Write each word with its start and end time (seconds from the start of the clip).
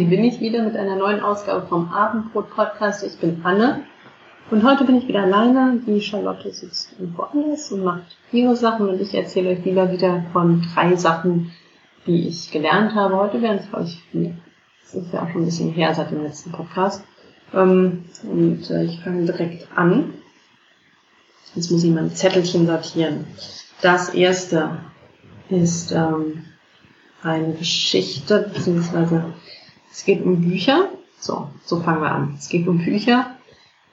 Hier 0.00 0.08
bin 0.08 0.24
ich 0.24 0.40
wieder 0.40 0.62
mit 0.62 0.78
einer 0.78 0.96
neuen 0.96 1.20
Ausgabe 1.20 1.66
vom 1.66 1.92
Abendbrot-Podcast. 1.92 3.04
Ich 3.04 3.18
bin 3.18 3.42
Anne 3.44 3.82
und 4.50 4.64
heute 4.64 4.84
bin 4.84 4.96
ich 4.96 5.06
wieder 5.06 5.24
alleine. 5.24 5.78
Die 5.86 6.00
Charlotte 6.00 6.50
sitzt 6.50 6.94
irgendwo 6.98 7.24
anders 7.24 7.70
und 7.70 7.84
macht 7.84 8.16
ihre 8.32 8.56
Sachen 8.56 8.88
und 8.88 8.98
ich 8.98 9.12
erzähle 9.12 9.50
euch 9.50 9.62
lieber 9.62 9.92
wieder 9.92 10.24
von 10.32 10.66
drei 10.72 10.96
Sachen, 10.96 11.52
die 12.06 12.28
ich 12.28 12.50
gelernt 12.50 12.94
habe. 12.94 13.14
Heute 13.14 13.42
werden 13.42 13.58
es, 13.58 13.68
glaube 13.68 13.84
ich, 13.88 14.02
vier. 14.10 14.38
Das 14.80 14.94
ist 14.94 15.12
ja 15.12 15.22
auch 15.22 15.28
schon 15.32 15.42
ein 15.42 15.44
bisschen 15.44 15.70
her 15.72 15.94
seit 15.94 16.10
dem 16.10 16.22
letzten 16.22 16.50
Podcast. 16.52 17.04
Ähm, 17.52 18.06
und 18.22 18.70
äh, 18.70 18.84
ich 18.84 19.00
fange 19.00 19.26
direkt 19.26 19.68
an. 19.76 20.14
Jetzt 21.54 21.70
muss 21.70 21.84
ich 21.84 21.90
mein 21.90 22.10
Zettelchen 22.14 22.66
sortieren. 22.66 23.26
Das 23.82 24.14
erste 24.14 24.78
ist 25.50 25.92
ähm, 25.92 26.46
eine 27.22 27.52
Geschichte, 27.52 28.50
beziehungsweise 28.50 29.24
es 29.90 30.04
geht 30.04 30.24
um 30.24 30.40
Bücher. 30.40 30.88
So, 31.18 31.48
so 31.64 31.80
fangen 31.80 32.02
wir 32.02 32.10
an. 32.10 32.34
Es 32.38 32.48
geht 32.48 32.66
um 32.66 32.78
Bücher. 32.78 33.26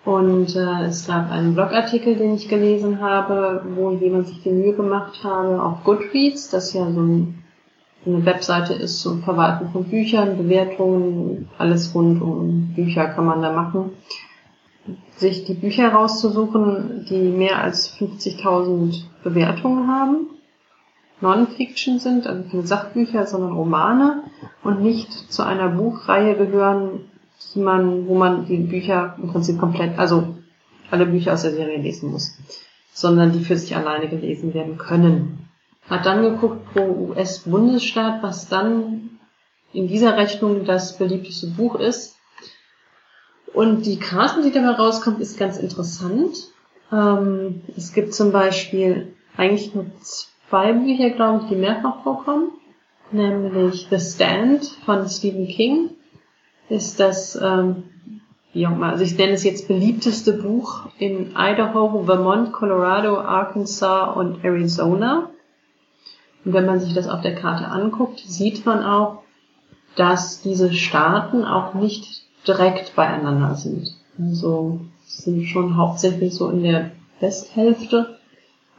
Und 0.05 0.55
äh, 0.55 0.85
es 0.85 1.07
gab 1.07 1.29
einen 1.31 1.53
Blogartikel, 1.53 2.15
den 2.15 2.35
ich 2.35 2.47
gelesen 2.47 3.01
habe, 3.01 3.63
wo 3.75 3.91
jemand 3.91 4.27
sich 4.27 4.41
die 4.41 4.51
Mühe 4.51 4.73
gemacht 4.73 5.21
habe 5.23 5.61
auf 5.61 5.83
Goodreads, 5.83 6.49
das 6.49 6.71
ja 6.71 6.89
so 6.89 7.01
ein, 7.01 7.43
eine 8.05 8.25
Webseite 8.25 8.73
ist 8.73 9.01
zum 9.01 9.21
Verwalten 9.23 9.69
von 9.71 9.83
Büchern, 9.83 10.37
Bewertungen, 10.37 11.49
alles 11.57 11.93
rund 11.93 12.21
um 12.21 12.73
Bücher 12.73 13.07
kann 13.07 13.25
man 13.25 13.41
da 13.41 13.51
machen. 13.51 13.91
Sich 15.17 15.43
die 15.43 15.55
Bücher 15.55 15.89
rauszusuchen, 15.89 17.05
die 17.09 17.27
mehr 17.27 17.61
als 17.61 17.93
50.000 17.97 19.01
Bewertungen 19.23 19.87
haben 19.89 20.36
Non-Fiction 21.21 21.99
sind, 21.99 22.27
also 22.27 22.43
keine 22.49 22.67
Sachbücher, 22.67 23.25
sondern 23.25 23.53
Romane 23.53 24.23
und 24.63 24.81
nicht 24.81 25.11
zu 25.11 25.43
einer 25.43 25.69
Buchreihe 25.69 26.35
gehören, 26.35 27.09
die 27.53 27.59
man, 27.59 28.07
wo 28.07 28.15
man 28.15 28.45
die 28.45 28.57
Bücher 28.57 29.15
im 29.21 29.31
Prinzip 29.31 29.59
komplett, 29.59 29.97
also 29.97 30.35
alle 30.91 31.05
Bücher 31.05 31.33
aus 31.33 31.41
der 31.41 31.51
Serie 31.51 31.77
lesen 31.77 32.11
muss, 32.11 32.37
sondern 32.93 33.31
die 33.31 33.43
für 33.43 33.57
sich 33.57 33.75
alleine 33.75 34.07
gelesen 34.07 34.53
werden 34.53 34.77
können. 34.77 35.49
Hat 35.89 36.05
dann 36.05 36.21
geguckt 36.21 36.73
pro 36.73 37.09
US-Bundesstaat, 37.09 38.21
was 38.21 38.49
dann 38.49 39.19
in 39.73 39.87
dieser 39.87 40.17
Rechnung 40.17 40.65
das 40.65 40.97
beliebteste 40.97 41.47
Buch 41.47 41.75
ist. 41.75 42.15
Und 43.53 43.85
die 43.85 43.99
Karte, 43.99 44.41
die 44.43 44.51
dabei 44.51 44.71
rauskommt, 44.71 45.19
ist 45.19 45.39
ganz 45.39 45.57
interessant. 45.57 46.35
Ähm, 46.91 47.61
es 47.75 47.93
gibt 47.93 48.13
zum 48.13 48.31
Beispiel 48.31 49.13
eigentlich 49.35 49.73
nur 49.73 49.85
zwei 50.49 50.73
Bücher, 50.73 51.11
glaube 51.11 51.43
ich, 51.43 51.49
die 51.49 51.55
mehrfach 51.55 52.03
vorkommen. 52.03 52.51
Nämlich 53.11 53.87
The 53.89 53.99
Stand 53.99 54.65
von 54.85 55.07
Stephen 55.07 55.47
King 55.47 55.91
ist 56.69 56.99
das, 56.99 57.39
ähm, 57.41 57.83
wie 58.53 58.65
also 58.65 59.03
ich 59.03 59.17
nenne 59.17 59.33
es 59.33 59.43
jetzt 59.43 59.67
beliebteste 59.67 60.33
Buch 60.33 60.87
in 60.97 61.31
Idaho, 61.37 62.03
Vermont, 62.03 62.51
Colorado, 62.51 63.17
Arkansas 63.17 64.15
und 64.17 64.43
Arizona. 64.43 65.29
Und 66.43 66.53
wenn 66.53 66.65
man 66.65 66.79
sich 66.79 66.93
das 66.93 67.07
auf 67.07 67.21
der 67.21 67.35
Karte 67.35 67.67
anguckt, 67.67 68.19
sieht 68.19 68.65
man 68.65 68.83
auch, 68.83 69.23
dass 69.95 70.41
diese 70.41 70.73
Staaten 70.73 71.45
auch 71.45 71.73
nicht 71.73 72.23
direkt 72.45 72.95
beieinander 72.95 73.55
sind. 73.55 73.95
Also 74.19 74.81
sind 75.05 75.45
schon 75.45 75.77
hauptsächlich 75.77 76.33
so 76.33 76.49
in 76.49 76.63
der 76.63 76.91
Westhälfte 77.19 78.16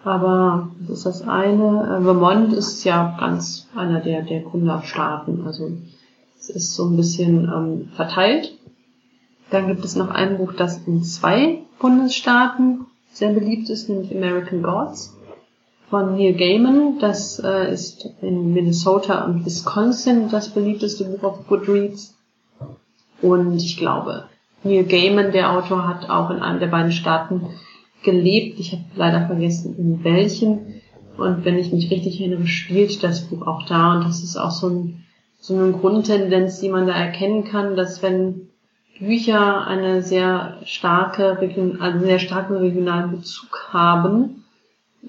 aber 0.04 0.70
das 0.80 0.98
ist 0.98 1.06
das 1.06 1.22
eine. 1.22 1.98
Äh, 1.98 2.02
Vermont 2.02 2.52
ist 2.52 2.84
ja 2.84 3.16
ganz 3.18 3.68
einer 3.74 4.00
der, 4.00 4.22
der 4.22 4.40
Gründerstaaten. 4.40 5.46
Also 5.46 5.70
es 6.38 6.50
ist 6.50 6.74
so 6.74 6.86
ein 6.86 6.96
bisschen 6.96 7.44
ähm, 7.44 7.88
verteilt. 7.94 8.52
Dann 9.50 9.66
gibt 9.66 9.84
es 9.84 9.96
noch 9.96 10.10
ein 10.10 10.38
Buch, 10.38 10.52
das 10.52 10.86
in 10.86 11.02
zwei 11.02 11.62
Bundesstaaten 11.78 12.86
sehr 13.12 13.32
beliebt 13.32 13.70
ist, 13.70 13.88
nämlich 13.88 14.14
American 14.14 14.62
Gods 14.62 15.16
von 15.90 16.16
Neil 16.16 16.34
Gaiman. 16.34 16.98
Das 17.00 17.38
äh, 17.42 17.72
ist 17.72 18.08
in 18.20 18.52
Minnesota 18.52 19.24
und 19.24 19.44
Wisconsin 19.44 20.28
das 20.30 20.50
beliebteste 20.50 21.04
Buch 21.04 21.22
auf 21.24 21.46
Goodreads. 21.48 22.14
Und 23.22 23.56
ich 23.56 23.76
glaube, 23.76 24.24
Neil 24.62 24.84
Gaiman, 24.84 25.32
der 25.32 25.52
Autor, 25.52 25.88
hat 25.88 26.08
auch 26.10 26.30
in 26.30 26.40
einem 26.40 26.60
der 26.60 26.66
beiden 26.68 26.92
Staaten 26.92 27.46
gelebt. 28.02 28.58
Ich 28.58 28.72
habe 28.72 28.84
leider 28.96 29.26
vergessen, 29.26 29.76
in 29.76 30.04
welchen. 30.04 30.80
Und 31.16 31.44
wenn 31.44 31.58
ich 31.58 31.72
mich 31.72 31.90
richtig 31.90 32.20
erinnere, 32.20 32.46
spielt 32.46 33.02
das 33.02 33.22
Buch 33.22 33.46
auch 33.46 33.66
da. 33.66 33.94
Und 33.94 34.04
das 34.04 34.22
ist 34.22 34.36
auch 34.36 34.50
so, 34.50 34.68
ein, 34.68 35.04
so 35.40 35.54
eine 35.56 35.72
Grundtendenz, 35.72 36.60
die 36.60 36.68
man 36.68 36.86
da 36.86 36.92
erkennen 36.92 37.44
kann, 37.44 37.76
dass 37.76 38.02
wenn 38.02 38.48
Bücher 39.00 39.66
eine 39.66 40.02
sehr 40.02 40.58
starke, 40.64 41.38
einen 41.80 42.00
sehr 42.00 42.18
starken 42.18 42.56
regionalen 42.56 43.12
Bezug 43.12 43.68
haben, 43.72 44.44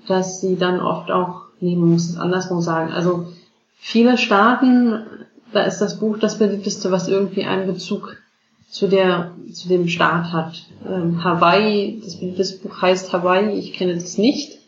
dass 0.08 0.42
sie 0.42 0.58
dann 0.58 0.80
oft 0.80 1.12
auch, 1.12 1.44
nee, 1.60 1.76
man 1.76 1.92
muss 1.92 2.10
es 2.10 2.18
andersrum 2.18 2.62
sagen, 2.62 2.92
also 2.92 3.28
viele 3.78 4.18
Staaten, 4.18 5.04
da 5.52 5.64
ist 5.64 5.80
das 5.80 6.00
Buch 6.00 6.18
das 6.20 6.38
beliebteste, 6.38 6.92
was 6.92 7.08
irgendwie 7.08 7.46
einen 7.46 7.66
Bezug 7.66 8.18
zu 8.70 8.88
der 8.88 9.32
zu 9.52 9.68
dem 9.68 9.88
Staat 9.88 10.32
hat. 10.32 10.64
Ähm, 10.88 11.24
Hawaii, 11.24 12.02
das, 12.04 12.20
das, 12.38 12.58
Buch 12.60 12.82
heißt 12.82 13.12
Hawaii, 13.12 13.58
ich 13.58 13.74
kenne 13.74 13.96
das 13.96 14.18
nicht. 14.18 14.60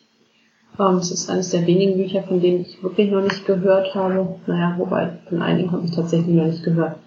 Ähm, 0.80 0.96
es 0.96 1.12
ist 1.12 1.30
eines 1.30 1.52
der 1.52 1.68
wenigen 1.68 1.98
Bücher, 1.98 2.24
von 2.24 2.42
denen 2.42 2.62
ich 2.62 2.82
wirklich 2.82 3.12
noch 3.12 3.22
nicht 3.22 3.46
gehört 3.46 3.94
habe. 3.94 4.36
Naja, 4.48 4.76
wobei, 4.78 5.20
von 5.30 5.42
einigen 5.42 5.72
habe 5.72 5.86
ich 5.86 5.92
tatsächlich 5.92 6.36
noch 6.36 6.48
nicht 6.48 6.64
gehört. 6.64 6.98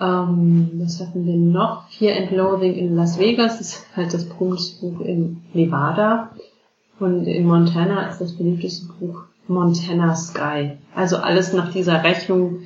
Ähm, 0.00 0.70
was 0.82 1.00
hatten 1.00 1.26
wir 1.26 1.36
noch? 1.36 1.88
Fear 1.90 2.16
and 2.16 2.30
Loathing 2.30 2.74
in 2.74 2.96
Las 2.96 3.18
Vegas 3.18 3.58
das 3.58 3.60
ist 3.60 3.86
halt 3.94 4.14
das 4.14 4.24
berühmteste 4.24 4.80
Buch 4.80 5.00
in 5.00 5.42
Nevada. 5.52 6.30
Und 6.98 7.26
in 7.26 7.46
Montana 7.46 8.08
ist 8.08 8.20
das 8.20 8.36
beliebteste 8.36 8.86
Buch 8.98 9.24
Montana 9.48 10.14
Sky. 10.14 10.78
Also 10.94 11.18
alles 11.18 11.52
nach 11.52 11.72
dieser 11.72 12.02
Rechnung 12.02 12.60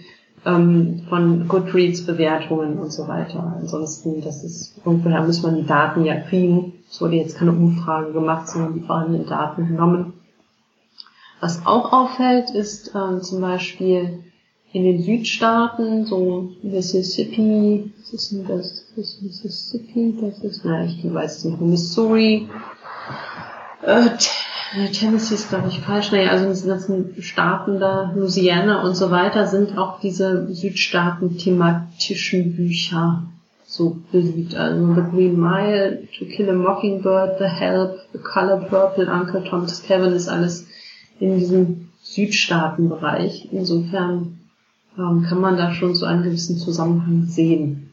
ähm, 0.46 1.02
von 1.08 1.48
Goodreads-Bewertungen 1.48 2.78
und 2.78 2.92
so 2.92 3.08
weiter. 3.08 3.56
Ansonsten, 3.60 4.20
das 4.20 4.44
ist, 4.44 4.76
irgendwoher 4.84 5.22
muss 5.22 5.42
man 5.42 5.56
die 5.56 5.66
Daten 5.66 6.04
ja 6.04 6.20
kriegen. 6.20 6.74
Es 6.90 7.00
wurde 7.00 7.16
jetzt 7.16 7.36
keine 7.36 7.52
Umfrage 7.52 8.12
gemacht, 8.12 8.48
sondern 8.48 8.74
die 8.74 8.80
vorhandenen 8.80 9.26
Daten 9.26 9.68
genommen. 9.68 10.14
Was 11.40 11.66
auch 11.66 11.92
auffällt, 11.92 12.50
ist 12.50 12.94
ähm, 12.94 13.22
zum 13.22 13.40
Beispiel 13.40 14.24
in 14.72 14.84
den 14.84 15.02
Südstaaten, 15.02 16.04
so 16.04 16.50
Mississippi, 16.62 17.92
was 17.98 18.12
ist 18.12 18.32
denn 18.32 18.46
das? 18.46 18.86
Das 18.96 19.06
ist 19.06 19.22
Mississippi, 19.22 20.16
das 20.20 20.38
ist, 20.40 20.64
na, 20.64 20.84
ich 20.84 21.02
weiß 21.04 21.38
es 21.38 21.44
nicht, 21.44 21.60
Missouri, 21.60 22.48
äh, 23.82 24.10
Tennessee 24.92 25.34
ist, 25.34 25.48
glaube 25.48 25.68
ich, 25.68 25.80
falsch. 25.80 26.10
Naja, 26.10 26.30
also 26.30 26.44
in 26.44 26.50
diesen 26.50 26.68
ganzen 26.68 27.22
Staaten 27.22 27.78
da, 27.78 28.12
Louisiana 28.14 28.82
und 28.82 28.96
so 28.96 29.10
weiter, 29.10 29.46
sind 29.46 29.78
auch 29.78 30.00
diese 30.00 30.52
Südstaaten 30.52 31.38
thematischen 31.38 32.56
Bücher 32.56 33.22
so 33.66 33.98
beliebt. 34.10 34.54
Also 34.54 34.94
The 34.94 35.02
Green 35.10 35.38
Mile, 35.38 36.06
To 36.18 36.24
Kill 36.24 36.50
a 36.50 36.54
Mockingbird, 36.54 37.38
The 37.38 37.44
Help, 37.44 37.98
The 38.12 38.18
Color 38.18 38.64
Purple, 38.68 39.06
Uncle 39.06 39.44
Thomas 39.44 39.82
Kevin 39.82 40.12
ist 40.12 40.28
alles 40.28 40.66
in 41.20 41.38
diesem 41.38 41.90
Südstaatenbereich. 42.02 43.48
Insofern 43.52 44.38
ähm, 44.98 45.24
kann 45.28 45.40
man 45.40 45.56
da 45.56 45.72
schon 45.72 45.94
so 45.94 46.06
einen 46.06 46.22
gewissen 46.22 46.56
Zusammenhang 46.58 47.26
sehen. 47.26 47.92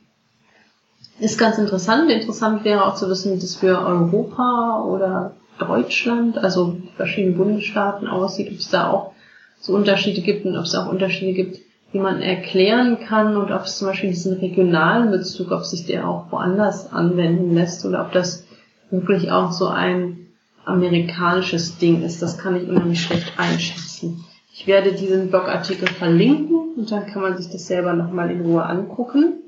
Ist 1.20 1.38
ganz 1.38 1.58
interessant. 1.58 2.10
Interessant 2.10 2.64
wäre 2.64 2.86
auch 2.86 2.96
zu 2.96 3.08
wissen, 3.08 3.36
wie 3.36 3.40
das 3.40 3.56
für 3.56 3.80
Europa 3.80 4.84
oder 4.84 5.36
Deutschland, 5.66 6.38
also 6.38 6.78
verschiedene 6.96 7.36
Bundesstaaten 7.36 8.08
aussieht, 8.08 8.52
ob 8.52 8.58
es 8.58 8.70
da 8.70 8.90
auch 8.90 9.14
so 9.60 9.74
Unterschiede 9.74 10.22
gibt 10.22 10.46
und 10.46 10.58
ob 10.58 10.66
es 10.66 10.76
auch 10.76 10.90
Unterschiede 10.90 11.34
gibt, 11.34 11.60
wie 11.92 12.00
man 12.00 12.22
erklären 12.22 13.00
kann 13.00 13.38
und 13.38 13.52
ob 13.52 13.64
es 13.64 13.78
zum 13.78 13.88
Beispiel 13.88 14.10
diesen 14.10 14.38
regionalen 14.38 15.12
Bezug, 15.12 15.52
ob 15.52 15.66
sich 15.66 15.86
der 15.86 16.08
auch 16.08 16.32
woanders 16.32 16.92
anwenden 16.92 17.54
lässt 17.54 17.86
oder 17.86 18.02
ob 18.06 18.12
das 18.12 18.46
wirklich 18.90 19.32
auch 19.32 19.52
so 19.52 19.68
ein 19.68 20.28
amerikanisches 20.66 21.78
Ding 21.78 22.04
ist. 22.04 22.22
Das 22.22 22.38
kann 22.38 22.56
ich 22.56 22.68
unheimlich 22.68 23.02
schlecht 23.02 23.34
einschätzen. 23.38 24.24
Ich 24.54 24.68
werde 24.68 24.94
diesen 24.94 25.30
Blogartikel 25.30 25.88
verlinken 25.88 26.76
und 26.78 26.92
dann 26.92 27.08
kann 27.08 27.22
man 27.22 27.38
sich 27.38 27.52
das 27.52 27.68
selber 27.68 27.94
nochmal 27.94 28.32
in 28.32 28.42
Ruhe 28.42 28.64
angucken. 28.64 29.40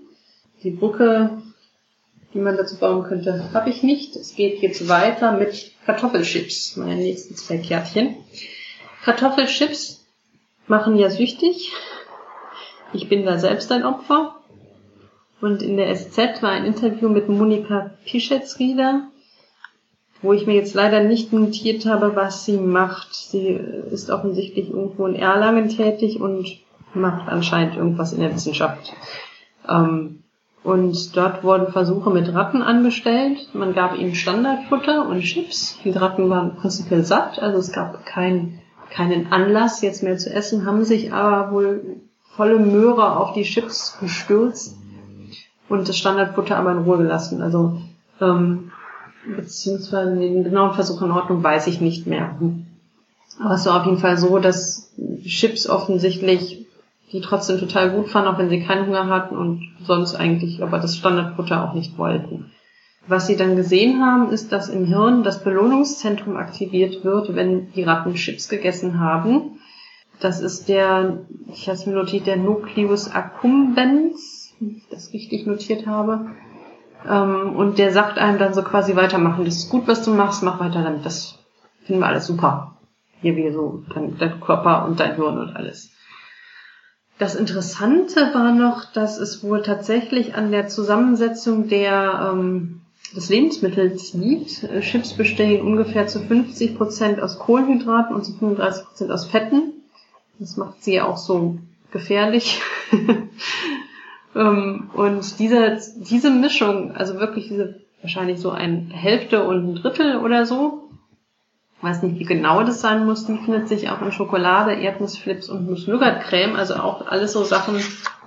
Die 0.64 0.72
Brücke 0.72 1.42
die 2.34 2.40
man 2.40 2.58
dazu 2.58 2.78
bauen 2.78 3.04
könnte, 3.04 3.50
habe 3.54 3.70
ich 3.70 3.84
nicht. 3.84 4.16
Es 4.16 4.36
geht 4.36 4.62
jetzt 4.62 4.88
weiter 4.88 5.32
mit 5.32 5.72
Kartoffelchips, 5.86 6.78
meine 6.78 6.96
nächsten 6.96 7.36
zwei 7.36 7.58
Kärtchen. 7.58 8.16
Kartoffelchips 9.04 10.06
machen 10.68 10.98
ja 10.98 11.10
süchtig. 11.10 11.72
Ich 12.94 13.10
bin 13.10 13.26
da 13.26 13.38
selbst 13.38 13.72
ein 13.72 13.86
Opfer. 13.86 14.36
Und 15.42 15.62
in 15.62 15.76
der 15.76 15.94
SZ 15.94 16.42
war 16.42 16.52
ein 16.52 16.66
Interview 16.66 17.10
mit 17.10 17.28
Monika 17.28 17.92
Pischetzrieder, 18.06 19.10
wo 20.22 20.32
ich 20.32 20.48
mir 20.48 20.56
jetzt 20.56 20.74
leider 20.74 21.04
nicht 21.04 21.34
notiert 21.34 21.86
habe, 21.86 22.16
was 22.16 22.46
sie 22.46 22.58
macht. 22.58 23.14
Sie 23.14 23.48
ist 23.92 24.10
offensichtlich 24.10 24.70
irgendwo 24.70 25.06
in 25.06 25.16
Erlangen 25.16 25.68
tätig 25.68 26.22
und 26.22 26.48
macht 26.94 27.28
anscheinend 27.28 27.76
irgendwas 27.76 28.14
in 28.14 28.22
der 28.22 28.34
Wissenschaft. 28.34 28.94
Ähm, 29.68 30.24
und 30.64 31.16
dort 31.16 31.44
wurden 31.44 31.72
Versuche 31.72 32.10
mit 32.10 32.34
Ratten 32.34 32.62
angestellt. 32.62 33.50
Man 33.54 33.74
gab 33.74 33.98
ihnen 33.98 34.16
Standardfutter 34.16 35.08
und 35.08 35.22
Chips. 35.22 35.78
Die 35.84 35.92
Ratten 35.92 36.30
waren 36.30 36.56
prinzipiell 36.56 37.04
satt, 37.04 37.40
also 37.40 37.58
es 37.58 37.72
gab 37.72 38.06
kein, 38.06 38.60
keinen 38.90 39.32
Anlass, 39.32 39.82
jetzt 39.82 40.04
mehr 40.04 40.18
zu 40.18 40.34
essen, 40.34 40.66
haben 40.66 40.86
sich 40.86 41.12
aber 41.12 41.52
wohl 41.52 41.98
volle 42.36 42.60
Möhre 42.60 43.18
auf 43.18 43.34
die 43.34 43.44
Chips 43.44 43.98
gestürzt 44.00 44.78
und 45.70 45.88
das 45.90 45.98
Standardfutter 45.98 46.58
aber 46.58 46.72
in 46.72 46.80
Ruhe 46.80 46.98
gelassen. 46.98 47.42
Also 47.42 47.78
ähm, 48.22 48.72
beziehungsweise 49.36 50.16
den 50.16 50.44
genauen 50.44 50.74
Versuch 50.74 51.02
in 51.02 51.12
Ordnung 51.12 51.44
weiß 51.44 51.68
ich 51.68 51.82
nicht 51.82 52.08
mehr. 52.08 52.36
Aber 53.40 53.56
es 53.56 53.66
war 53.66 53.82
auf 53.82 53.86
jeden 53.86 54.00
Fall 54.00 54.18
so, 54.18 54.40
dass 54.40 54.94
Chips 55.26 55.68
offensichtlich 55.68 56.63
die 57.14 57.22
trotzdem 57.22 57.60
total 57.60 57.92
gut 57.92 58.10
fanden, 58.10 58.28
auch 58.28 58.38
wenn 58.40 58.50
sie 58.50 58.62
keinen 58.62 58.88
Hunger 58.88 59.08
hatten 59.08 59.38
und 59.38 59.72
sonst 59.84 60.16
eigentlich 60.16 60.64
aber 60.64 60.80
das 60.80 60.98
Standardfutter 60.98 61.64
auch 61.64 61.74
nicht 61.74 61.98
wollten. 61.98 62.52
Was 63.06 63.28
sie 63.28 63.36
dann 63.36 63.56
gesehen 63.56 64.04
haben, 64.04 64.32
ist, 64.32 64.52
dass 64.52 64.70
im 64.70 64.86
Hirn 64.86 65.24
das 65.24 65.44
Belohnungszentrum 65.44 66.38
aktiviert 66.38 67.04
wird, 67.04 67.36
wenn 67.36 67.72
die 67.74 67.84
Ratten 67.84 68.16
Chips 68.16 68.50
gegessen 68.50 69.00
haben. 69.00 69.60
Das 70.20 70.40
ist 70.40 70.70
der, 70.70 71.26
ich 71.52 71.68
habe 71.68 71.78
es 71.78 71.86
mir 71.86 71.94
notiert, 71.94 72.28
der 72.28 72.38
Nucleus 72.38 73.12
accumbens, 73.12 74.56
wenn 74.60 74.78
ich 74.78 74.88
das 74.90 75.14
richtig 75.14 75.46
notiert 75.46 75.86
habe. 75.86 76.32
Ähm, 77.08 77.56
und 77.56 77.78
der 77.78 77.92
sagt 77.92 78.18
einem 78.18 78.40
dann 78.40 78.54
so 78.54 78.64
quasi 78.64 78.96
weitermachen, 78.96 79.46
das 79.46 79.58
ist 79.58 79.70
gut, 79.70 79.88
was 79.88 80.04
du 80.04 80.14
machst, 80.14 80.42
mach 80.42 80.60
weiter 80.60 80.82
damit, 80.82 81.06
das 81.06 81.38
finden 81.84 82.02
wir 82.02 82.08
alles 82.08 82.26
super. 82.26 82.78
Hier 83.22 83.36
wie 83.36 83.52
so 83.52 83.84
dein, 83.94 84.18
dein 84.18 84.40
Körper 84.40 84.86
und 84.86 85.00
dein 85.00 85.16
Hirn 85.16 85.38
und 85.38 85.56
alles. 85.56 85.93
Das 87.20 87.36
Interessante 87.36 88.34
war 88.34 88.52
noch, 88.52 88.92
dass 88.92 89.20
es 89.20 89.44
wohl 89.44 89.62
tatsächlich 89.62 90.36
an 90.36 90.52
der 90.52 90.68
Zusammensetzung 90.68 91.68
der, 91.68 92.32
ähm, 92.34 92.82
des 93.16 93.30
Lebensmittels 93.30 94.14
liegt. 94.14 94.64
Äh, 94.64 94.82
Chips 94.82 95.14
bestehen 95.14 95.66
ungefähr 95.66 96.08
zu 96.08 96.20
50 96.20 96.78
Prozent 96.78 97.22
aus 97.22 97.38
Kohlenhydraten 97.38 98.16
und 98.16 98.26
zu 98.26 98.34
35 98.34 98.86
Prozent 98.86 99.12
aus 99.12 99.26
Fetten. 99.26 99.74
Das 100.40 100.58
macht 100.58 100.84
sie 100.84 100.96
ja 100.96 101.06
auch 101.06 101.18
so 101.18 101.60
gefährlich. 101.92 102.62
ähm, 104.36 104.90
und 104.94 105.40
diese, 105.40 105.80
diese 105.98 106.32
Mischung, 106.32 106.92
also 106.94 107.20
wirklich 107.20 107.48
diese 107.48 107.76
wahrscheinlich 108.02 108.40
so 108.40 108.52
ein 108.52 108.92
Hälfte 108.92 109.44
und 109.46 109.70
ein 109.70 109.76
Drittel 109.76 110.18
oder 110.18 110.46
so, 110.46 110.83
weiß 111.84 112.02
nicht, 112.04 112.18
wie 112.18 112.26
genau 112.26 112.64
das 112.64 112.82
sein 112.82 113.06
muss, 113.06 113.26
die 113.26 113.38
findet 113.38 113.68
sich 113.68 113.90
auch 113.90 114.02
in 114.02 114.12
Schokolade, 114.12 114.74
Erdnussflips 114.74 115.50
und 115.50 115.70
Nuss-Nougat-Creme, 115.70 116.56
also 116.56 116.76
auch 116.76 117.06
alles 117.06 117.34
so 117.34 117.44
Sachen, 117.44 117.76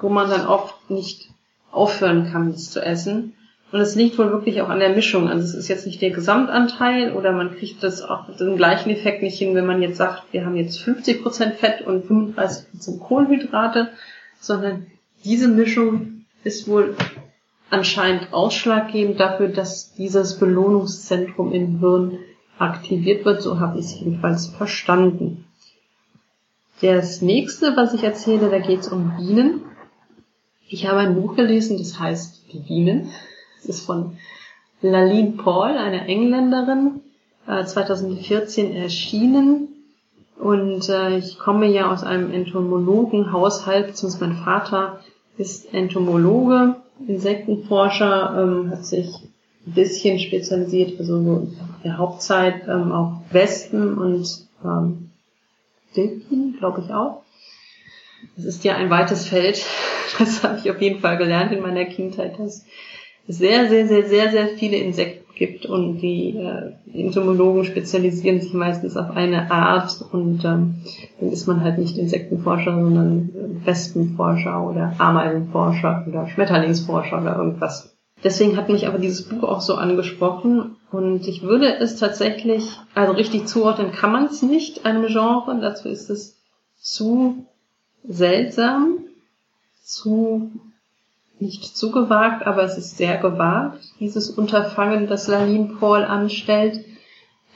wo 0.01 0.11
man 0.11 0.29
dann 0.29 0.47
oft 0.47 0.91
nicht 0.91 1.31
aufhören 1.73 2.31
kann, 2.31 2.53
das 2.53 2.71
zu 2.71 2.81
essen. 2.81 3.33
Und 3.73 3.81
es 3.81 3.97
liegt 3.97 4.19
wohl 4.19 4.31
wirklich 4.31 4.61
auch 4.61 4.69
an 4.69 4.79
der 4.79 4.95
Mischung. 4.95 5.29
Also 5.29 5.43
es 5.43 5.55
ist 5.55 5.69
jetzt 5.69 5.87
nicht 5.87 6.01
der 6.01 6.11
Gesamtanteil 6.11 7.13
oder 7.13 7.33
man 7.33 7.57
kriegt 7.57 7.83
das 7.83 8.03
auch 8.03 8.35
den 8.37 8.57
gleichen 8.57 8.91
Effekt 8.91 9.23
nicht 9.23 9.39
hin, 9.39 9.55
wenn 9.55 9.67
man 9.67 9.83
jetzt 9.83 9.97
sagt, 9.97 10.23
wir 10.33 10.45
haben 10.45 10.57
jetzt 10.57 10.79
50% 10.79 11.53
Fett 11.53 11.83
und 11.83 12.05
35% 12.05 13.01
Kohlenhydrate, 13.01 13.89
sondern 14.39 14.87
diese 15.25 15.49
Mischung 15.49 16.25
ist 16.45 16.69
wohl 16.69 16.95
anscheinend 17.71 18.33
ausschlaggebend 18.33 19.19
dafür, 19.19 19.49
dass 19.49 19.95
dieses 19.95 20.39
Belohnungszentrum 20.39 21.53
im 21.53 21.81
Hirn 21.81 22.19
aktiviert 22.59 23.25
wird. 23.25 23.43
So 23.43 23.61
habe 23.61 23.79
ich 23.79 23.87
es 23.87 24.01
jedenfalls 24.01 24.47
verstanden. 24.47 25.45
Das 26.81 27.23
nächste, 27.23 27.77
was 27.77 27.95
ich 27.95 28.03
erzähle, 28.03 28.51
da 28.51 28.59
geht 28.59 28.81
es 28.81 28.89
um 28.89 29.17
Bienen. 29.17 29.63
Ich 30.69 30.87
habe 30.87 31.01
ein 31.01 31.15
Buch 31.15 31.37
gelesen, 31.37 31.79
das 31.79 31.99
heißt 31.99 32.53
Die 32.53 32.59
Bienen. 32.59 33.11
Es 33.59 33.67
ist 33.67 33.87
von 33.87 34.19
Laline 34.83 35.33
Paul, 35.33 35.71
einer 35.71 36.07
Engländerin, 36.07 37.01
2014 37.47 38.73
äh, 38.73 38.83
erschienen. 38.83 39.69
Und 40.39 40.89
äh, 40.89 41.17
ich 41.17 41.39
komme 41.39 41.67
ja 41.67 41.91
aus 41.91 42.05
einem 42.05 42.31
Entomologenhaushalt, 42.31 43.87
beziehungsweise 43.87 44.25
mein 44.27 44.45
Vater 44.45 45.01
ist 45.39 45.73
Entomologe, 45.73 46.77
Insektenforscher, 47.07 48.43
ähm, 48.43 48.71
hat 48.71 48.85
sich 48.85 49.15
ein 49.67 49.73
bisschen 49.73 50.19
spezialisiert, 50.19 50.99
also 50.99 51.23
so 51.23 51.49
der 51.85 51.99
Hauptzeit 51.99 52.67
ähm, 52.69 52.93
auf 52.93 53.13
Wespen 53.31 53.99
und 53.99 54.47
ähm, 54.65 55.11
Delfin, 55.97 56.57
glaube 56.59 56.83
ich 56.85 56.93
auch. 56.93 57.23
Das 58.37 58.45
ist 58.45 58.65
ja 58.65 58.77
ein 58.77 58.91
weites 58.91 59.29
Feld. 59.29 59.65
Das 60.21 60.45
habe 60.45 60.59
ich 60.59 60.71
auf 60.71 60.81
jeden 60.81 61.01
Fall 61.01 61.19
gelernt 61.19 61.53
in 61.53 61.61
meiner 61.61 61.85
Kindheit, 61.85 62.39
dass 62.39 62.65
es 63.27 63.39
sehr, 63.39 63.69
sehr, 63.69 63.89
sehr, 63.89 64.07
sehr, 64.09 64.31
sehr 64.31 64.49
viele 64.57 64.77
Insekten 64.77 65.27
gibt 65.35 65.67
und 65.67 65.99
die 65.99 66.37
äh, 66.37 66.73
Entomologen 66.95 67.65
spezialisieren 67.65 68.41
sich 68.41 68.55
meistens 68.55 68.97
auf 68.97 69.11
eine 69.11 69.51
Art 69.51 70.01
und 70.13 70.45
ähm, 70.45 70.77
dann 71.21 71.33
ist 71.33 71.49
man 71.49 71.63
halt 71.63 71.79
nicht 71.79 71.99
Insektenforscher, 71.99 72.73
sondern 72.73 73.31
Wespenforscher 73.65 74.63
oder 74.63 74.95
Ameisenforscher 74.99 76.07
oder 76.09 76.29
Schmetterlingsforscher 76.29 77.21
oder 77.21 77.37
irgendwas. 77.37 77.96
Deswegen 78.27 78.57
hat 78.57 78.69
mich 78.69 78.89
aber 78.89 78.99
dieses 78.99 79.29
Buch 79.29 79.45
auch 79.45 79.61
so 79.61 79.77
angesprochen. 79.77 80.75
Und 80.91 81.29
ich 81.29 81.43
würde 81.43 81.77
es 81.79 81.95
tatsächlich, 81.95 82.65
also 82.93 83.13
richtig 83.13 83.47
zuordnen 83.47 83.93
kann 83.93 84.11
man 84.11 84.25
es 84.25 84.43
nicht, 84.43 84.85
einem 84.85 85.07
Genre, 85.07 85.57
dazu 85.61 85.89
ist 85.89 86.11
es 86.11 86.37
zu 86.77 87.47
seltsam, 88.03 88.99
zu 89.81 90.51
nicht 91.39 91.77
zu 91.77 91.93
gewagt, 91.93 92.49
aber 92.49 92.65
es 92.65 92.77
ist 92.77 92.97
sehr 92.97 93.19
gewagt, 93.19 93.79
dieses 94.01 94.29
Unterfangen, 94.29 95.07
das 95.07 95.29
Laline 95.29 95.77
Paul 95.79 96.03
anstellt, 96.03 96.85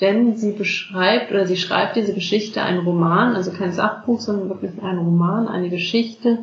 denn 0.01 0.37
sie 0.37 0.53
beschreibt 0.53 1.33
oder 1.33 1.47
sie 1.47 1.57
schreibt 1.57 1.97
diese 1.97 2.15
Geschichte, 2.15 2.63
ein 2.63 2.79
Roman, 2.79 3.35
also 3.35 3.51
kein 3.51 3.73
Sachbuch, 3.73 4.21
sondern 4.21 4.51
wirklich 4.51 4.81
ein 4.81 4.99
Roman, 4.99 5.49
eine 5.49 5.69
Geschichte 5.69 6.39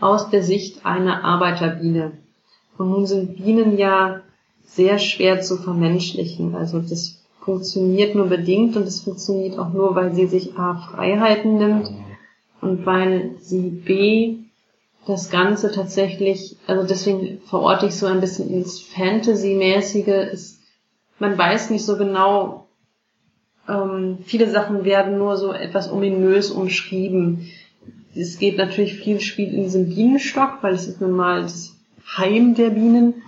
aus 0.00 0.30
der 0.30 0.42
Sicht 0.42 0.86
einer 0.86 1.24
Arbeiterbiene. 1.24 2.12
Und 2.78 2.90
nun 2.90 3.06
sind 3.06 3.36
Bienen 3.36 3.78
ja 3.78 4.20
sehr 4.64 4.98
schwer 4.98 5.40
zu 5.40 5.56
vermenschlichen. 5.56 6.54
Also 6.54 6.80
das 6.80 7.22
funktioniert 7.40 8.14
nur 8.14 8.26
bedingt 8.26 8.76
und 8.76 8.86
es 8.86 9.00
funktioniert 9.00 9.58
auch 9.58 9.72
nur, 9.72 9.94
weil 9.94 10.14
sie 10.14 10.26
sich 10.26 10.58
A 10.58 10.74
Freiheiten 10.74 11.58
nimmt 11.58 11.90
und 12.60 12.84
weil 12.84 13.36
sie 13.40 13.70
B 13.70 14.38
das 15.06 15.30
Ganze 15.30 15.70
tatsächlich, 15.70 16.56
also 16.66 16.84
deswegen 16.84 17.40
verorte 17.42 17.86
ich 17.86 17.94
so 17.94 18.06
ein 18.06 18.20
bisschen 18.20 18.50
ins 18.50 18.80
Fantasy-mäßige, 18.80 20.56
man 21.20 21.38
weiß 21.38 21.70
nicht 21.70 21.84
so 21.84 21.96
genau, 21.96 22.66
ähm, 23.68 24.18
viele 24.24 24.50
Sachen 24.50 24.84
werden 24.84 25.16
nur 25.16 25.36
so 25.36 25.52
etwas 25.52 25.90
ominös 25.90 26.50
umschrieben. 26.50 27.48
Es 28.14 28.38
geht 28.38 28.58
natürlich 28.58 28.94
viel 28.94 29.20
Spiel 29.20 29.54
in 29.54 29.62
diesem 29.62 29.88
Bienenstock, 29.88 30.58
weil 30.62 30.74
es 30.74 30.88
ist 30.88 31.00
nun 31.00 31.12
mal 31.12 31.42
das 31.42 31.75
Heim 32.16 32.54
der 32.54 32.70
Bienen. 32.70 33.22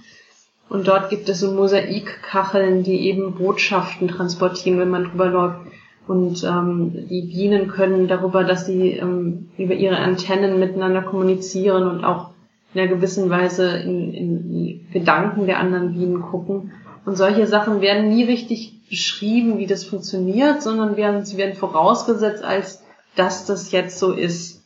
Und 0.69 0.87
dort 0.87 1.11
gibt 1.11 1.29
es 1.29 1.41
so 1.41 1.53
Mosaikkacheln, 1.53 2.83
die 2.83 3.09
eben 3.09 3.35
Botschaften 3.35 4.09
transportieren, 4.09 4.79
wenn 4.79 4.91
man 4.91 5.05
drüber 5.05 5.27
läuft. 5.27 5.61
Und 6.07 6.43
ähm, 6.45 7.07
die 7.09 7.23
Bienen 7.23 7.69
können 7.69 8.09
darüber, 8.09 8.45
dass 8.45 8.67
sie 8.67 8.93
ähm, 8.93 9.51
über 9.59 9.75
ihre 9.75 9.99
Antennen 9.99 10.59
miteinander 10.59 11.03
kommunizieren 11.03 11.87
und 11.87 12.05
auch 12.05 12.31
in 12.73 12.81
einer 12.81 12.91
gewissen 12.91 13.31
Weise 13.31 13.77
in, 13.79 14.15
in 14.15 14.53
die 14.53 14.87
Gedanken 14.93 15.47
der 15.47 15.59
anderen 15.59 15.95
Bienen 15.95 16.23
gucken. 16.23 16.73
Und 17.05 17.17
solche 17.17 17.47
Sachen 17.47 17.81
werden 17.81 18.11
nie 18.11 18.25
richtig 18.25 18.75
beschrieben, 18.89 19.59
wie 19.59 19.67
das 19.67 19.85
funktioniert, 19.85 20.63
sondern 20.63 20.97
werden, 20.97 21.25
sie 21.25 21.37
werden 21.37 21.55
vorausgesetzt, 21.55 22.43
als 22.43 22.83
dass 23.17 23.47
das 23.47 23.73
jetzt 23.73 23.99
so 23.99 24.13
ist. 24.13 24.58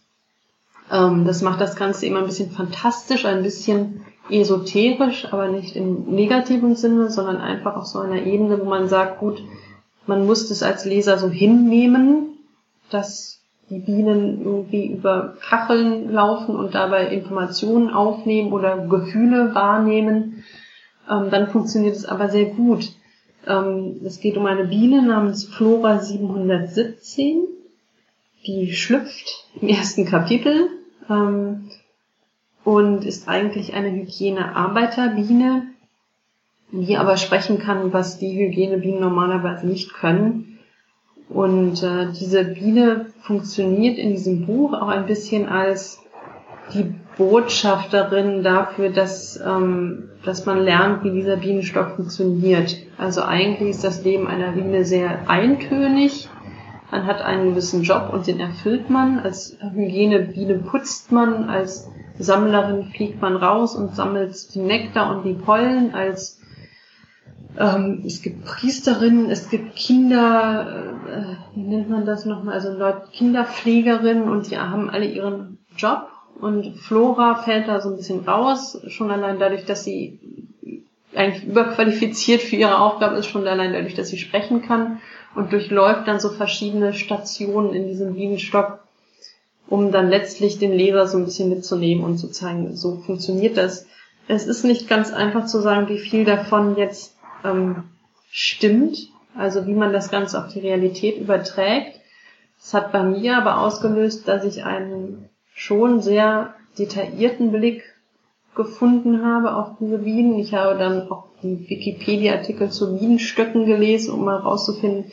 Ähm, 0.93 1.25
das 1.25 1.41
macht 1.43 1.61
das 1.61 1.75
Ganze 1.75 2.07
immer 2.07 2.21
ein 2.21 2.27
bisschen 2.27 2.51
fantastisch, 2.51 3.25
ein 3.25 3.43
bisschen 3.43 4.03
esoterisch, 4.31 5.33
aber 5.33 5.49
nicht 5.49 5.75
im 5.75 6.05
negativen 6.15 6.77
Sinne, 6.77 7.11
sondern 7.11 7.39
einfach 7.39 7.77
auf 7.77 7.87
so 7.87 7.99
einer 7.99 8.23
Ebene, 8.23 8.61
wo 8.61 8.69
man 8.69 8.89
sagt, 8.89 9.19
gut, 9.19 9.43
man 10.07 10.27
muss 10.27 10.49
das 10.49 10.63
als 10.63 10.85
Leser 10.85 11.19
so 11.19 11.29
hinnehmen, 11.29 12.39
dass 12.91 13.41
die 13.71 13.79
Bienen 13.79 14.45
irgendwie 14.45 14.87
über 14.87 15.35
Kacheln 15.41 16.13
laufen 16.13 16.57
und 16.57 16.75
dabei 16.75 17.09
Informationen 17.09 17.89
aufnehmen 17.91 18.53
oder 18.53 18.87
Gefühle 18.87 19.55
wahrnehmen. 19.55 20.45
Ähm, 21.11 21.31
dann 21.31 21.49
funktioniert 21.49 21.97
es 21.97 22.05
aber 22.05 22.29
sehr 22.29 22.47
gut. 22.47 22.93
Ähm, 23.47 24.01
es 24.05 24.21
geht 24.21 24.37
um 24.37 24.45
eine 24.45 24.65
Biene 24.65 25.03
namens 25.03 25.47
Flora 25.47 26.01
717. 26.01 27.45
Die 28.47 28.73
schlüpft 28.73 29.47
im 29.61 29.69
ersten 29.69 30.05
Kapitel 30.05 30.69
ähm, 31.09 31.71
und 32.65 33.05
ist 33.05 33.29
eigentlich 33.29 33.75
eine 33.75 33.91
Hygienearbeiterbiene, 33.91 35.67
die 36.71 36.97
aber 36.97 37.17
sprechen 37.17 37.59
kann, 37.59 37.93
was 37.93 38.19
die 38.19 38.33
Hygienebienen 38.33 39.01
normalerweise 39.01 39.67
nicht 39.67 39.93
können. 39.93 40.59
Und 41.29 41.83
äh, 41.83 42.13
diese 42.13 42.45
Biene 42.45 43.07
funktioniert 43.23 43.99
in 43.99 44.11
diesem 44.11 44.47
Buch 44.47 44.75
auch 44.75 44.89
ein 44.89 45.07
bisschen 45.07 45.49
als 45.49 46.01
die 46.75 46.95
Botschafterin 47.17 48.43
dafür, 48.43 48.91
dass, 48.91 49.39
ähm, 49.45 50.11
dass 50.25 50.47
man 50.47 50.63
lernt, 50.63 51.05
wie 51.05 51.11
dieser 51.11 51.37
Bienenstock 51.37 51.97
funktioniert. 51.97 52.77
Also 52.99 53.23
eigentlich 53.23 53.71
ist 53.71 53.85
das 53.85 54.05
Leben 54.05 54.27
einer 54.27 54.53
Biene 54.53 54.85
sehr 54.85 55.29
eintönig. 55.29 56.29
Man 56.93 57.07
hat 57.07 57.23
einen 57.23 57.49
gewissen 57.49 57.85
Job 57.85 58.11
und 58.13 58.27
den 58.27 58.39
erfüllt 58.39 58.91
man. 58.91 59.19
Als 59.19 59.57
Hygienebiene 59.63 60.59
putzt 60.59 61.11
man, 61.11 61.49
als 61.49 61.91
Sammlerin 62.19 62.93
fliegt 62.95 63.19
man 63.23 63.37
raus 63.37 63.75
und 63.75 63.97
sammelt 63.97 64.55
den 64.55 64.67
Nektar 64.67 65.17
und 65.17 65.25
die 65.25 65.33
Pollen. 65.33 65.95
Als 65.95 66.39
ähm, 67.59 68.03
es 68.05 68.21
gibt 68.21 68.45
Priesterinnen, 68.45 69.31
es 69.31 69.49
gibt 69.49 69.75
Kinder, 69.75 70.93
äh, 71.09 71.57
wie 71.57 71.63
nennt 71.63 71.89
man 71.89 72.05
das 72.05 72.27
nochmal, 72.27 72.53
also 72.53 72.71
Leute, 72.71 73.09
Kinderpflegerinnen 73.11 74.29
und 74.29 74.51
die 74.51 74.59
haben 74.59 74.91
alle 74.91 75.07
ihren 75.07 75.65
Job. 75.75 76.09
Und 76.39 76.77
Flora 76.77 77.37
fällt 77.37 77.69
da 77.69 77.81
so 77.81 77.89
ein 77.89 77.97
bisschen 77.97 78.21
raus, 78.29 78.79
schon 78.89 79.11
allein 79.11 79.39
dadurch, 79.39 79.65
dass 79.65 79.83
sie 79.83 80.21
eigentlich 81.15 81.45
überqualifiziert 81.47 82.43
für 82.43 82.57
ihre 82.57 82.79
Aufgabe 82.79 83.17
ist, 83.17 83.29
schon 83.29 83.49
allein 83.49 83.73
dadurch, 83.73 83.95
dass 83.95 84.09
sie 84.09 84.19
sprechen 84.19 84.61
kann 84.61 84.99
und 85.35 85.53
durchläuft 85.53 86.07
dann 86.09 86.21
so 86.21 86.31
verschiedene 86.31 86.93
Stationen 86.93 87.75
in 87.75 87.87
diesem 87.87 88.15
Bienenstock, 88.15 88.81
um 89.69 89.93
dann 89.93 90.09
letztlich 90.09 90.59
den 90.59 90.73
Leser 90.73 91.07
so 91.07 91.19
ein 91.19 91.25
bisschen 91.25 91.49
mitzunehmen 91.49 92.05
und 92.05 92.19
zu 92.19 92.29
zeigen, 92.29 92.77
so 92.77 92.97
funktioniert 92.97 93.57
das. 93.57 93.87
Es 94.29 94.47
ist 94.47 94.65
nicht 94.65 94.89
ganz 94.89 95.13
einfach 95.13 95.47
zu 95.47 95.61
sagen, 95.61 95.89
wie 95.89 95.99
viel 95.99 96.25
davon 96.25 96.77
jetzt 96.77 97.17
ähm, 97.45 97.85
stimmt, 98.31 99.09
also 99.37 99.67
wie 99.67 99.75
man 99.75 99.93
das 99.93 100.11
Ganze 100.11 100.39
auf 100.39 100.53
die 100.53 100.61
Realität 100.61 101.19
überträgt. 101.19 102.01
Es 102.59 102.75
hat 102.75 102.93
bei 102.93 103.03
mir 103.03 103.37
aber 103.39 103.61
ausgelöst, 103.61 104.29
dass 104.29 104.45
ich 104.45 104.65
einen 104.65 105.29
schon 105.55 106.01
sehr 106.01 106.55
detaillierten 106.79 107.51
Blick 107.51 107.83
gefunden 108.55 109.25
habe 109.25 109.57
auf 109.57 109.77
diese 109.81 109.99
Bienen. 109.99 110.39
Ich 110.39 110.55
habe 110.55 110.79
dann 110.79 111.11
auch 111.11 111.29
die 111.43 111.69
Wikipedia-Artikel 111.69 112.71
zu 112.71 112.99
Bienenstöcken 112.99 113.67
gelesen, 113.67 114.13
um 114.15 114.25
mal 114.25 114.37
rauszufinden, 114.37 115.11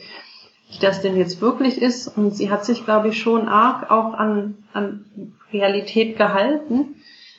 wie 0.70 0.78
das 0.80 1.00
denn 1.00 1.16
jetzt 1.16 1.40
wirklich 1.40 1.80
ist. 1.80 2.08
Und 2.08 2.36
sie 2.36 2.50
hat 2.50 2.64
sich, 2.64 2.84
glaube 2.84 3.08
ich, 3.08 3.20
schon 3.20 3.48
arg 3.48 3.90
auch 3.90 4.14
an, 4.14 4.58
an 4.72 5.06
Realität 5.52 6.16
gehalten. 6.16 6.96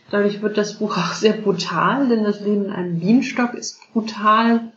Dadurch 0.10 0.42
wird 0.42 0.58
das 0.58 0.80
Buch 0.80 0.98
auch 0.98 1.14
sehr 1.14 1.34
brutal, 1.34 2.10
denn 2.10 2.24
das 2.24 2.42
Leben 2.42 2.66
in 2.66 2.72
einem 2.72 3.00
Bienenstock 3.00 3.54
ist 3.54 3.80
brutal. 3.94 4.74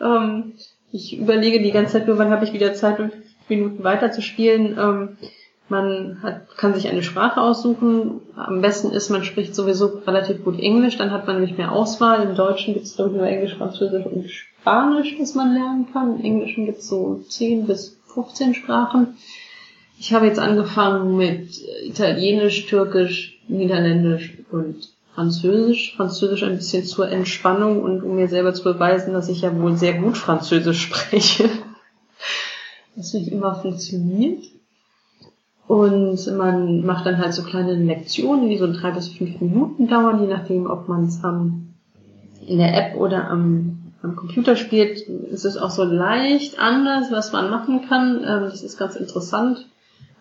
Ähm, 0.00 0.52
ich 0.92 1.18
überlege 1.18 1.62
die 1.62 1.72
ganze 1.72 1.94
Zeit 1.94 2.06
nur, 2.06 2.18
wann 2.18 2.30
habe 2.30 2.44
ich 2.44 2.52
wieder 2.52 2.74
Zeit, 2.74 2.96
fünf 2.96 3.14
Minuten 3.48 3.84
weiterzuspielen. 3.84 4.76
Ähm, 4.78 5.16
man 5.70 6.22
hat, 6.22 6.56
kann 6.56 6.74
sich 6.74 6.88
eine 6.88 7.02
Sprache 7.02 7.40
aussuchen. 7.40 8.22
Am 8.36 8.60
besten 8.62 8.90
ist, 8.90 9.10
man 9.10 9.24
spricht 9.24 9.54
sowieso 9.54 10.00
relativ 10.06 10.44
gut 10.44 10.58
Englisch, 10.58 10.96
dann 10.96 11.10
hat 11.10 11.26
man 11.26 11.36
nämlich 11.36 11.58
mehr 11.58 11.72
Auswahl. 11.72 12.22
Im 12.22 12.34
Deutschen 12.34 12.74
gibt 12.74 12.86
es, 12.86 12.96
glaube 12.96 13.10
ich, 13.10 13.16
nur 13.16 13.26
Englisch, 13.26 13.54
Französisch 13.56 14.06
und 14.06 14.30
Spanisch, 14.30 15.16
das 15.18 15.34
man 15.34 15.52
lernen 15.52 15.88
kann. 15.92 16.18
Im 16.18 16.24
Englischen 16.24 16.66
gibt 16.66 16.78
es 16.78 16.88
so 16.88 17.22
10 17.28 17.66
bis 17.66 17.98
15 18.14 18.54
Sprachen. 18.54 19.16
Ich 20.00 20.14
habe 20.14 20.26
jetzt 20.26 20.38
angefangen 20.38 21.16
mit 21.16 21.60
Italienisch, 21.84 22.66
Türkisch, 22.66 23.40
Niederländisch 23.48 24.38
und 24.50 24.76
Französisch. 25.14 25.96
Französisch 25.96 26.44
ein 26.44 26.56
bisschen 26.56 26.84
zur 26.84 27.10
Entspannung 27.10 27.82
und 27.82 28.02
um 28.04 28.14
mir 28.14 28.28
selber 28.28 28.54
zu 28.54 28.62
beweisen, 28.62 29.12
dass 29.12 29.28
ich 29.28 29.40
ja 29.40 29.60
wohl 29.60 29.76
sehr 29.76 29.94
gut 29.94 30.16
Französisch 30.16 30.82
spreche. 30.86 31.50
Was 32.94 33.14
nicht 33.14 33.28
immer 33.28 33.56
funktioniert. 33.56 34.44
Und 35.66 36.24
man 36.36 36.86
macht 36.86 37.04
dann 37.04 37.18
halt 37.18 37.34
so 37.34 37.42
kleine 37.42 37.74
Lektionen, 37.74 38.48
die 38.48 38.56
so 38.56 38.72
drei 38.72 38.92
bis 38.92 39.08
fünf 39.08 39.40
Minuten 39.40 39.88
dauern, 39.88 40.20
je 40.20 40.28
nachdem, 40.28 40.70
ob 40.70 40.88
man 40.88 41.04
es 41.06 41.22
am, 41.24 41.74
in 42.46 42.58
der 42.58 42.74
App 42.74 42.96
oder 42.96 43.28
am, 43.28 43.92
am 44.02 44.14
Computer 44.14 44.54
spielt. 44.54 45.00
Ist 45.00 45.44
es 45.44 45.56
auch 45.56 45.70
so 45.70 45.82
leicht 45.82 46.58
anders, 46.60 47.10
was 47.10 47.32
man 47.32 47.50
machen 47.50 47.86
kann. 47.88 48.22
Ähm, 48.24 48.44
das 48.44 48.62
ist 48.62 48.78
ganz 48.78 48.94
interessant. 48.94 49.66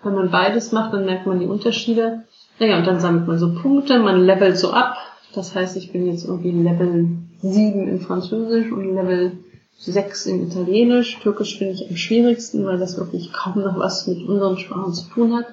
Wenn 0.03 0.15
man 0.15 0.31
beides 0.31 0.71
macht, 0.71 0.93
dann 0.93 1.05
merkt 1.05 1.25
man 1.25 1.39
die 1.39 1.45
Unterschiede. 1.45 2.23
Naja, 2.59 2.77
und 2.77 2.87
dann 2.87 2.99
sammelt 2.99 3.27
man 3.27 3.37
so 3.37 3.53
Punkte, 3.53 3.99
man 3.99 4.25
levelt 4.25 4.57
so 4.57 4.71
ab. 4.71 4.95
Das 5.33 5.53
heißt, 5.53 5.77
ich 5.77 5.91
bin 5.91 6.07
jetzt 6.07 6.25
irgendwie 6.25 6.51
Level 6.51 7.09
7 7.41 7.87
in 7.87 7.99
Französisch 8.01 8.71
und 8.71 8.95
Level 8.95 9.31
sechs 9.77 10.25
in 10.25 10.47
Italienisch. 10.47 11.19
Türkisch 11.19 11.57
finde 11.57 11.73
ich 11.73 11.89
am 11.89 11.95
schwierigsten, 11.95 12.65
weil 12.65 12.79
das 12.79 12.97
wirklich 12.97 13.31
kaum 13.31 13.61
noch 13.61 13.77
was 13.77 14.07
mit 14.07 14.27
unseren 14.27 14.57
Sprachen 14.57 14.93
zu 14.93 15.09
tun 15.09 15.35
hat. 15.35 15.45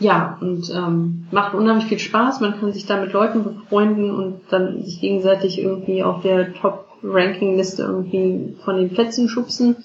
Ja, 0.00 0.38
und 0.40 0.70
ähm, 0.72 1.26
macht 1.32 1.54
unheimlich 1.54 1.86
viel 1.86 1.98
Spaß. 1.98 2.40
Man 2.40 2.60
kann 2.60 2.72
sich 2.72 2.86
da 2.86 3.00
mit 3.00 3.12
Leuten 3.12 3.42
befreunden 3.42 4.14
und 4.14 4.42
dann 4.50 4.84
sich 4.84 5.00
gegenseitig 5.00 5.58
irgendwie 5.58 6.04
auf 6.04 6.22
der 6.22 6.54
Top-Ranking-Liste 6.54 7.82
irgendwie 7.82 8.56
von 8.64 8.76
den 8.76 8.90
Plätzen 8.90 9.28
schubsen. 9.28 9.76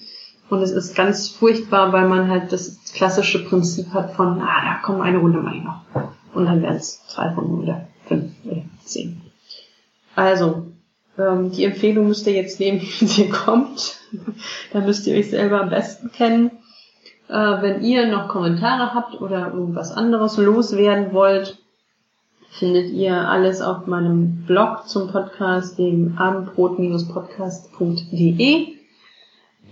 Und 0.50 0.62
es 0.62 0.70
ist 0.70 0.94
ganz 0.94 1.28
furchtbar, 1.28 1.92
weil 1.92 2.06
man 2.08 2.28
halt 2.28 2.52
das 2.52 2.83
klassische 2.94 3.44
Prinzip 3.44 3.92
hat 3.92 4.12
von, 4.12 4.40
ah, 4.40 4.62
da 4.64 4.74
kommen 4.82 5.02
eine 5.02 5.18
Runde 5.18 5.40
mal 5.40 5.56
noch. 5.56 5.82
Und 6.32 6.46
dann 6.46 6.62
werden 6.62 6.76
es 6.76 7.06
zwei 7.06 7.28
Runden 7.28 7.62
oder 7.62 7.86
fünf 8.06 8.32
oder 8.44 8.62
zehn. 8.84 9.20
Also, 10.14 10.68
ähm, 11.18 11.50
die 11.50 11.64
Empfehlung 11.64 12.08
müsst 12.08 12.26
ihr 12.26 12.32
jetzt 12.32 12.58
nehmen, 12.60 12.80
wie 12.80 13.06
sie 13.06 13.28
kommt. 13.28 13.98
da 14.72 14.80
müsst 14.80 15.06
ihr 15.06 15.16
euch 15.16 15.28
selber 15.30 15.60
am 15.60 15.68
besten 15.70 16.12
kennen. 16.12 16.50
Äh, 17.28 17.62
wenn 17.62 17.82
ihr 17.82 18.06
noch 18.08 18.28
Kommentare 18.28 18.94
habt 18.94 19.20
oder 19.20 19.52
irgendwas 19.52 19.92
anderes 19.92 20.36
loswerden 20.36 21.12
wollt, 21.12 21.58
findet 22.50 22.92
ihr 22.92 23.28
alles 23.28 23.60
auf 23.60 23.86
meinem 23.86 24.44
Blog 24.46 24.88
zum 24.88 25.10
Podcast, 25.10 25.78
dem 25.78 26.16
abendbrot-podcast.de. 26.16 28.68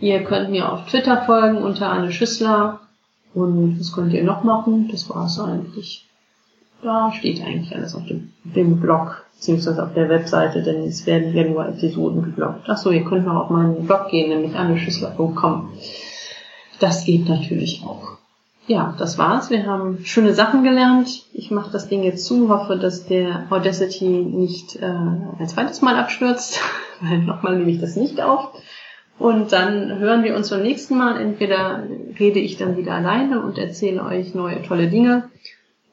Ihr 0.00 0.25
könnt 0.25 0.50
mir 0.50 0.73
auf 0.73 0.88
Twitter 0.88 1.23
folgen 1.23 1.59
unter 1.59 1.91
Anne 1.91 2.11
Schüssler 2.11 2.81
Und 3.35 3.81
was 3.81 3.93
könnt 3.93 4.12
ihr 4.12 4.25
noch 4.25 4.45
machen? 4.45 4.89
Das 4.91 5.09
war's 5.09 5.39
eigentlich. 5.41 6.07
Da 6.83 7.12
steht 7.12 7.43
eigentlich 7.43 7.75
alles 7.75 7.95
auf 7.95 8.05
dem, 8.07 8.33
dem 8.43 8.81
Blog, 8.81 9.25
beziehungsweise 9.37 9.85
auf 9.85 9.95
der 9.95 10.09
Webseite, 10.09 10.62
denn 10.62 10.83
es 10.83 11.07
werden 11.07 11.35
ja 11.35 11.45
nur 11.45 11.67
Episoden 11.67 12.23
gebloggt. 12.23 12.69
Achso, 12.69 12.91
ihr 12.91 13.05
könnt 13.05 13.27
noch 13.27 13.45
auf 13.45 13.51
meinen 13.51 13.87
Blog 13.87 14.09
gehen, 14.11 14.31
nämlich 14.31 14.57
anneschüssler.com. 14.57 15.71
Das 16.81 17.05
geht 17.05 17.29
natürlich 17.29 17.85
auch. 17.87 18.19
Ja, 18.67 18.95
das 18.99 19.19
war's. 19.19 19.51
Wir 19.51 19.67
haben 19.67 20.05
schöne 20.05 20.35
Sachen 20.35 20.65
gelernt. 20.65 21.27
Ich 21.33 21.51
mache 21.51 21.71
das 21.71 21.89
Ding 21.89 22.03
jetzt 22.03 22.25
zu, 22.25 22.49
hoffe, 22.49 22.77
dass 22.77 23.07
der 23.07 23.47
Audacity 23.51 24.05
nicht 24.05 24.77
äh, 24.77 24.87
ein 24.87 25.49
zweites 25.49 25.83
Mal 25.83 25.97
abstürzt, 25.97 26.61
weil 27.01 27.19
nochmal 27.19 27.57
nehme 27.57 27.71
ich 27.71 27.81
das 27.81 27.97
nicht 27.97 28.21
auf. 28.21 28.51
Und 29.23 29.52
dann 29.52 30.00
hören 30.00 30.25
wir 30.25 30.35
uns 30.35 30.50
beim 30.50 30.62
nächsten 30.62 30.99
Mal. 30.99 31.21
Entweder 31.21 31.85
rede 32.19 32.41
ich 32.41 32.57
dann 32.57 32.76
wieder 32.76 32.95
alleine 32.95 33.41
und 33.41 33.57
erzähle 33.57 34.05
euch 34.05 34.35
neue 34.35 34.62
tolle 34.62 34.88
Dinge 34.88 35.31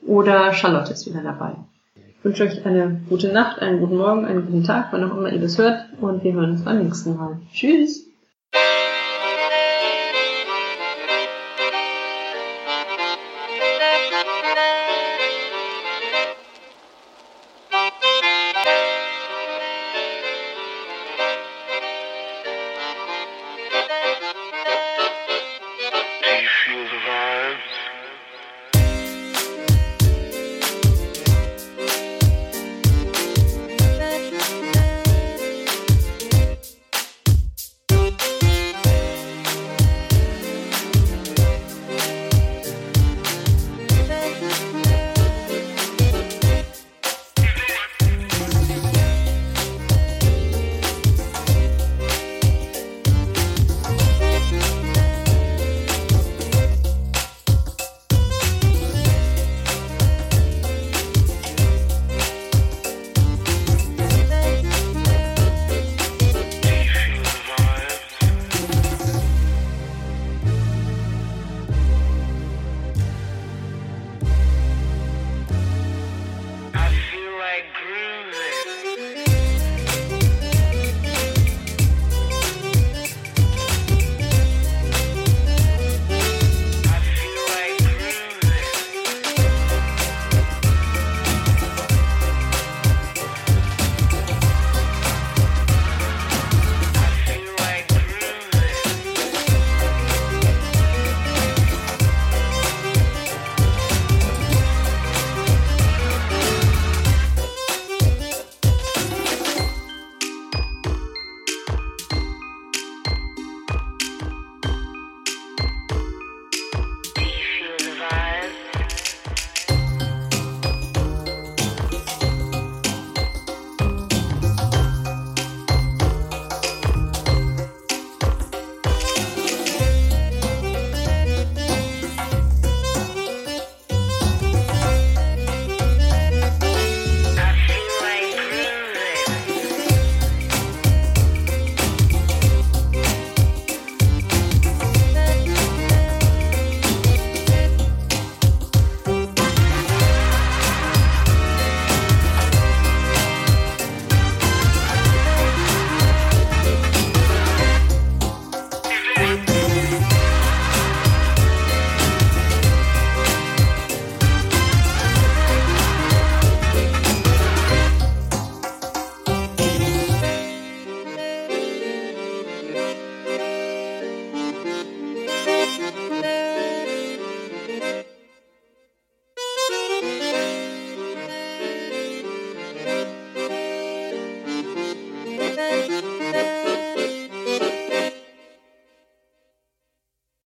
oder 0.02 0.52
Charlotte 0.54 0.92
ist 0.92 1.06
wieder 1.06 1.22
dabei. 1.22 1.52
Ich 1.96 2.26
wünsche 2.26 2.44
euch 2.44 2.66
eine 2.66 3.02
gute 3.08 3.32
Nacht, 3.32 3.62
einen 3.62 3.82
guten 3.82 3.98
Morgen, 3.98 4.26
einen 4.26 4.48
guten 4.48 4.64
Tag, 4.64 4.88
wann 4.90 5.04
auch 5.04 5.16
immer 5.16 5.32
ihr 5.32 5.40
das 5.40 5.60
hört 5.60 5.86
und 6.02 6.24
wir 6.24 6.34
hören 6.34 6.52
uns 6.54 6.66
beim 6.66 6.84
nächsten 6.84 7.16
Mal. 7.18 7.38
Tschüss! 7.54 8.09